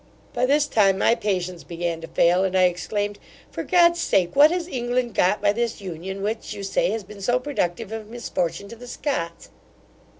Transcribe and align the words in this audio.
By 0.33 0.47
this 0.47 0.65
time 0.65 0.97
my 0.97 1.13
patience 1.13 1.63
began 1.63 2.01
to 2.01 2.07
fail 2.07 2.43
and 2.43 2.57
I 2.57 2.63
exclaimed, 2.63 3.19
'For 3.51 3.61
God's 3.61 3.99
sake, 4.01 4.35
what 4.35 4.49
has 4.49 4.67
England 4.67 5.13
got 5.13 5.43
by 5.43 5.53
this 5.53 5.79
union 5.79 6.23
which, 6.23 6.53
you 6.55 6.63
say, 6.63 6.89
has 6.89 7.03
been 7.03 7.21
so 7.21 7.39
productive 7.39 7.91
of 7.91 8.07
misfortune 8.09 8.67
to 8.69 8.75
the 8.75 8.87
Scots. 8.87 9.51